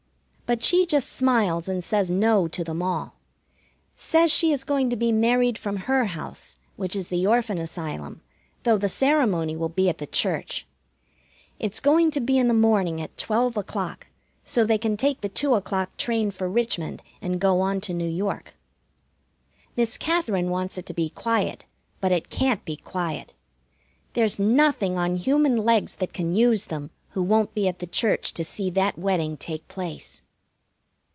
[0.53, 3.15] But she just smiles and says no to them all.
[3.95, 8.19] Says she is going to be married from her house, which is the Orphan Asylum,
[8.63, 10.67] though the ceremony will be at the church.
[11.57, 14.07] It's going to be in the morning at twelve o'clock,
[14.43, 18.09] so they can take the two o'clock train for Richmond and go on to New
[18.09, 18.55] York.
[19.77, 21.63] Miss Katherine wants it to be quiet,
[22.01, 23.35] but it can't be quiet.
[24.15, 28.33] There's nothing on human legs that can use them who won't be at the church
[28.33, 30.23] to see that wedding take place.